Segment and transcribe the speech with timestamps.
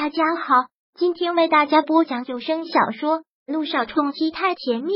[0.00, 0.54] 大家好，
[0.94, 4.92] 今天为大家播讲有声小说《路上冲击太甜蜜》。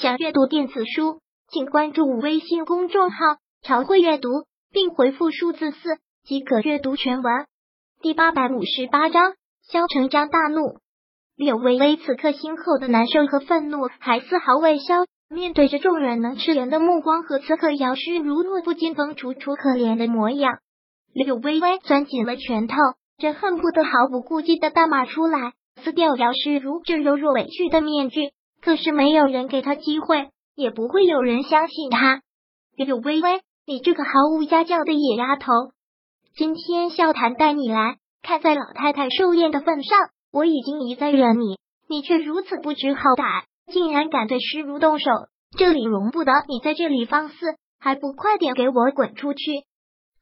[0.00, 3.18] 想阅读电子书，请关注微信公众号
[3.60, 4.30] “朝会阅读”，
[4.72, 7.44] 并回复数字四即可阅读全文。
[8.00, 10.78] 第八百五十八章，萧成章大怒。
[11.36, 20.60] 柳微微此刻心口的难受和愤怒还丝毫未消，面对着众人能吃人的目光和此刻姚诗如弱不禁风、楚楚可怜的模样，
[21.12, 22.76] 柳微微攥紧了拳头。
[23.18, 28.30] 这恨不得毫不顾忌的大骂出来，撕掉姚诗如这柔弱委屈的面具。
[28.60, 32.22] 可是没有人给他机会，也不会有人相信他。
[32.76, 35.52] 柳微微，你这个毫无家教的野丫头！
[36.36, 39.98] 今天笑谈带你来，看在老太太寿宴的份上，
[40.32, 41.58] 我已经一再忍你，
[41.88, 45.06] 你却如此不知好歹，竟然敢对诗如动手！
[45.56, 47.34] 这里容不得你在这里放肆，
[47.78, 49.40] 还不快点给我滚出去！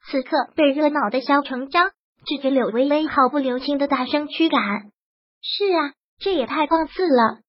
[0.06, 1.90] 此刻被热闹的萧成章。
[2.24, 4.60] 指着柳微微，毫不留情的大声驱赶。
[5.42, 7.40] 是啊，这也太放肆了！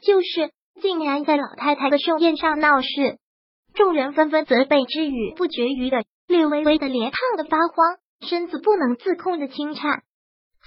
[0.00, 3.18] 就是，竟然在老太太的寿宴上闹事。
[3.74, 6.04] 众人纷纷责备之语不绝于耳。
[6.28, 10.02] 柳微微的脸烫的发慌，身子不能自控的轻颤。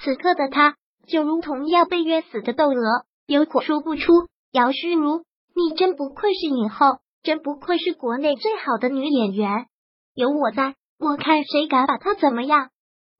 [0.03, 0.75] 此刻的她
[1.07, 4.11] 就如同要被冤死的窦娥，有苦说不出。
[4.51, 5.23] 姚诗如，
[5.55, 9.67] 你真不愧是影后，真不愧是国内最好的女演员。
[10.13, 12.69] 有我在，我看谁敢把她怎么样！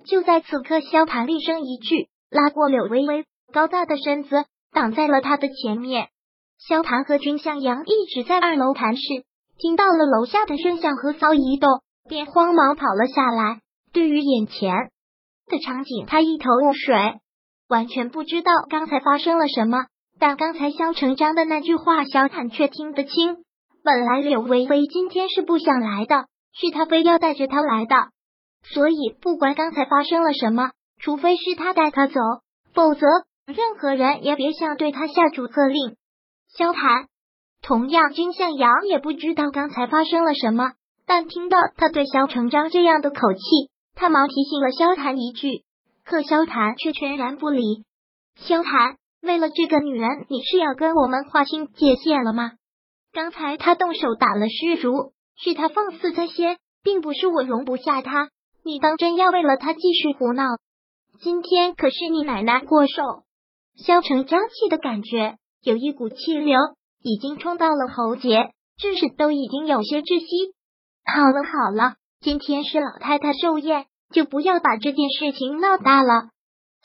[0.05, 6.07] 就在此刻，萧谈厉声一句，拉过柳微微高大的身子，挡在了他的前面。
[6.57, 9.03] 萧谈和君向阳一直在二楼谈事，
[9.57, 13.59] 听到了楼下的声响和骚移动，便慌忙跑了下来。
[13.91, 14.73] 对于眼前
[15.47, 16.95] 的场景，他一头雾水，
[17.67, 19.85] 完全不知道刚才发生了什么。
[20.19, 23.37] 但刚才萧成章的那句话，萧谈却听得清。
[23.83, 27.95] 本来柳微微今天是不想来的，是他非要带着他来的。
[28.73, 32.19] 所以，不管刚才发生了什么，除非是他带他走，
[32.73, 33.05] 否则
[33.45, 35.95] 任何人也别想对他下逐客令。
[36.57, 37.07] 萧谈，
[37.61, 40.71] 同样，君向阳也不知道刚才发生了什么，
[41.05, 43.41] 但听到他对萧成章这样的口气，
[43.93, 45.63] 他忙提醒了萧谈一句，
[46.03, 47.83] 可萧谈却全然不理。
[48.37, 52.53] 萧谈，为了这个女人，你是要跟我们划清界限了吗？
[53.13, 58.29] 刚才他动手打了施如，是他放肆在先，并不是我容不下他。
[58.67, 60.43] 你当真要为了他继续胡闹？
[61.21, 63.03] 今天可是你奶奶过寿，
[63.77, 66.57] 萧成张气的感觉有一股气流
[66.99, 70.55] 已经冲到了喉结，致使都已经有些窒息。
[71.05, 76.29] 好了好了，今天是老太太寿宴，就不要把这件事情闹大了。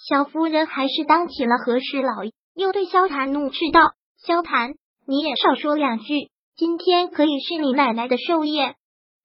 [0.07, 3.81] 小夫人还是当起了和事佬，又对萧谈怒斥道
[4.21, 4.75] ：“萧谈，
[5.07, 8.75] 你也少说两句，今天可以是你奶奶的寿宴。”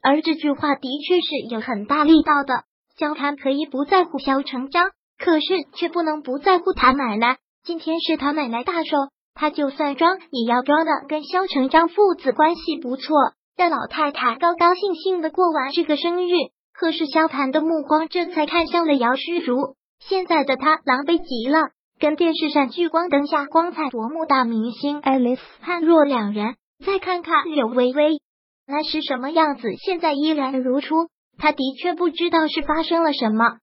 [0.05, 2.63] 而这句话的确是有很大力道的。
[2.95, 7.37] 萧谈可以不在乎萧成章，可是却不能不在乎他奶奶。
[7.63, 8.95] 今天是他奶奶大寿，
[9.33, 13.15] 他就算装也要装的跟萧成章父子关系不错，
[13.57, 16.31] 让老太太高高兴兴的过完这个生日。
[16.71, 26.53] 可是萧谈的目光这才看向了姚诗如，现在的他狼狈极了，跟电视上聚光灯下光彩夺目大明星爱丽丝判若两人。
[26.85, 28.19] 再看看柳微微。
[28.67, 29.75] 那是什么样子？
[29.77, 31.09] 现在依然如初。
[31.37, 33.57] 他的确不知道是发生了什么，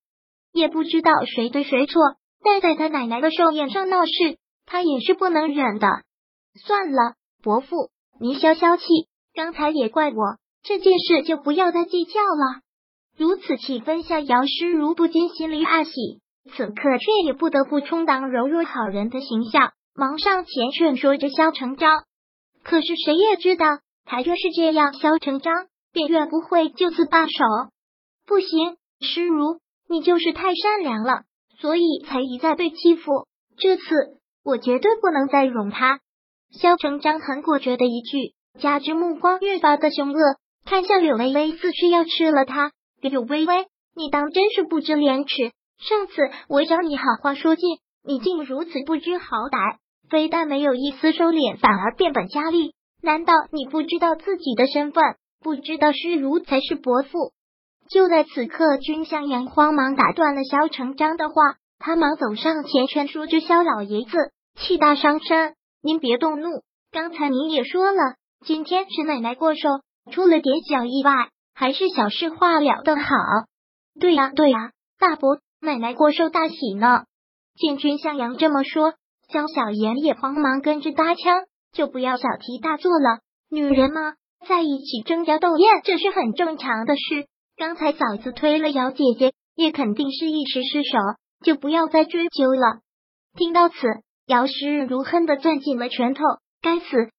[0.53, 2.03] 也不知道谁对谁错。
[2.45, 4.37] 但在他奶奶的寿宴上闹事，
[4.67, 5.89] 他也是不能忍的。
[6.67, 7.89] 算了，伯父，
[8.21, 8.85] 您消消气。
[9.35, 12.61] 刚才也怪我，这件事就不要再计较了。
[13.17, 15.93] 如此气氛下，姚诗如不禁心里暗喜，
[16.55, 22.05] 此刻却也不得不充当柔弱好人的形象，忙上前劝说着萧成章。
[22.62, 23.67] 可是谁也知道。
[24.05, 27.33] 他越是这样，萧成章便越不会就此罢手。
[28.27, 31.23] 不行，诗如，你就是太善良了，
[31.61, 33.27] 所以才一再被欺负。
[33.59, 33.83] 这次
[34.45, 36.01] 我绝对不能再容他。
[36.51, 40.19] 萧成章很果决的一句，加之目光越发的凶恶，
[40.65, 42.73] 看向柳微微，似是要吃了他。
[43.01, 45.53] 柳微微，你当真是不知廉耻！
[45.79, 46.15] 上次
[46.49, 49.79] 我找你好话说尽，你竟如此不知好歹，
[50.09, 52.75] 非但没有一丝收敛，反而变本加厉。
[53.02, 55.02] 难道你不知道自己的身份？
[55.40, 57.32] 不知道诗如才是伯父？
[57.90, 61.34] 就在此刻，君向阳慌忙打断了萧成章的话，
[61.81, 64.16] 他忙走上前劝说着萧老爷子，
[64.54, 65.54] 气大伤身。
[65.82, 66.62] 您别动怒，
[66.93, 68.14] 刚才您也说了，
[68.46, 69.69] 今天是奶奶过寿，
[70.12, 73.04] 出了点小意外，还是小事化了的好。
[73.99, 74.70] 对呀，对呀，
[75.00, 77.02] 大伯，奶奶过寿大喜呢。
[77.56, 78.94] 见君向阳这么说，
[79.28, 81.43] 萧小言也慌忙跟着搭腔。
[81.73, 83.21] 就不要小题大做了，
[83.51, 84.15] 女人嘛，
[84.47, 87.27] 在一起争家斗艳，这是很正常的事。
[87.57, 90.99] 刚才嫂子推了姚姐姐，也肯定是一时失手，
[91.45, 92.81] 就不要再追究了。
[93.37, 93.77] 听到此，
[94.27, 96.23] 姚诗如恨的攥紧了拳头。
[96.61, 97.11] 该死，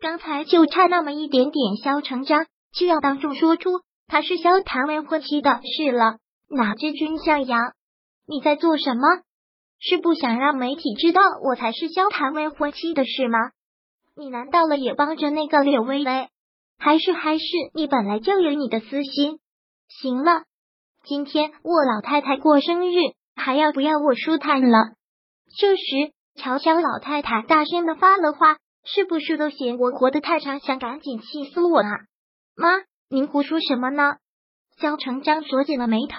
[0.00, 6.18] 刚才就差那么一点点，萧成章就要当众说出他是萧谭未婚妻的事了。
[6.48, 7.72] 哪知君向阳，
[8.26, 9.02] 你在做什么？
[9.78, 13.38] 是不想让媒体知道我才是萧谭未婚妻的事吗？
[14.18, 16.28] 你难道了也帮着那个柳微微？
[16.78, 19.38] 还是还是你本来就有你的私心？
[19.88, 20.44] 行了，
[21.04, 22.96] 今天我老太太过生日，
[23.34, 24.94] 还要不要我舒坦了？
[25.58, 25.82] 这时，
[26.34, 31.90] 乔乔老太太大声的发了话：“是不是都嫌我活得太长，想赶紧气死我啊？”
[32.56, 32.70] 妈，
[33.10, 34.16] 您胡说什么呢？
[34.78, 36.16] 肖成章锁紧了眉头。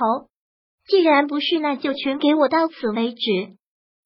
[0.87, 3.57] 既然不是，那就全给我到此为止。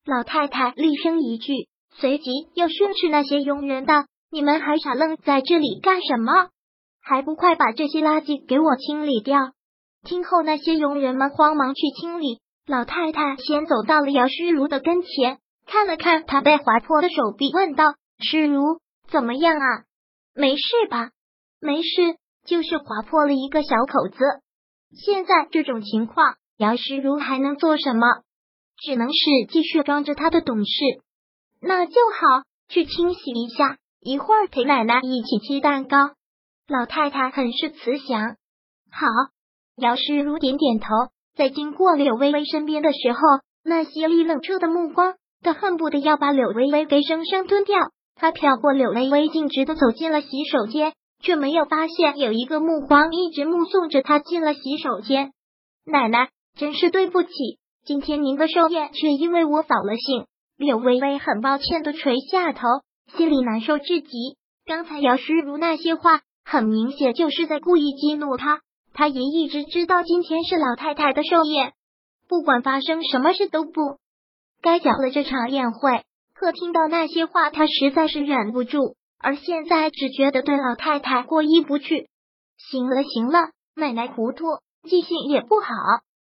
[0.06, 6.48] 老太太厉声一句，随即又训斥那些佣人道：“你们还傻愣在这里干什么？
[7.00, 9.52] 还不快把这些垃圾给我清理掉！”
[10.04, 12.40] 听后，那些佣人们慌忙去清理。
[12.66, 19.84] 老太太先走到了姚诗如的跟前，看了看她被划破的手臂，问道：“诗如，怎么样啊？
[20.34, 21.10] 没事吧？
[21.60, 22.16] 没事，
[22.46, 24.18] 就是划破了一个小口子。
[24.96, 28.06] 现在这种情况。”姚诗如还能做什么？
[28.76, 30.72] 只能是继续装着他的懂事。
[31.62, 35.96] 那就好，去清洗一下，一会儿陪奶奶一起切蛋糕。
[36.66, 38.36] 老太太很是慈祥。
[38.90, 39.06] 好，
[39.76, 40.88] 姚诗如点点头。
[41.36, 43.20] 在经过柳微微身边的时候，
[43.64, 47.78] 那犀利冷彻的目光，他恨不得要把柳微微给生生吞掉。
[48.16, 55.32] 他飘过柳微微，径直的走进了洗手间，却没有发现有一个目光一直目送着他进了洗手间。
[55.84, 56.28] 奶奶。
[56.54, 57.30] 真是对不起，
[57.86, 60.26] 今天您的寿宴却因为我扫了兴。
[60.62, 62.66] 柳微微很抱歉的垂下头，
[63.16, 64.36] 心里难受至极。
[64.64, 68.60] 刚才姚诗如那些话，很明显就是在故意激怒他。
[68.94, 71.72] 他也一直知道今天是老太太的寿宴，
[72.28, 73.98] 不管发生什么事都不
[74.60, 76.04] 该搅了这场宴会。
[76.34, 82.08] 可听到那些话，他实在是忍不住，而现在只觉得对老太太过意不去。
[82.70, 84.44] 行了行了，奶奶糊涂，
[84.88, 85.66] 记性也不好。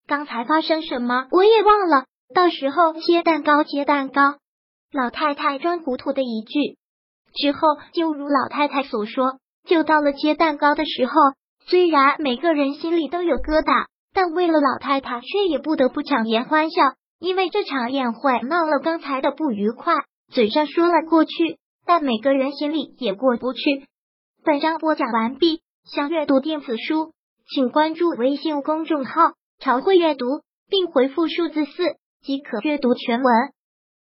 [0.07, 4.37] 刚才发生什么我也忘了，到时候切蛋糕，切蛋糕。
[4.91, 6.77] 老太太装糊涂的一句
[7.33, 7.59] 之后，
[7.93, 11.13] 就如老太太所说，就到了切蛋糕的时候。
[11.67, 16.81] 虽然每个人心里都有疙瘩，但为了老太太，却也不得不强颜欢笑。
[17.19, 19.93] 因为这场宴会闹了刚才的不愉快，
[20.33, 23.85] 嘴上说了过去，但每个人心里也过不去。
[24.43, 27.13] 本章播讲完毕，想阅读电子书，
[27.53, 29.33] 请关注微信公众号。
[29.59, 30.25] 朝会阅读，
[30.67, 33.33] 并回复数字四即可阅读全文。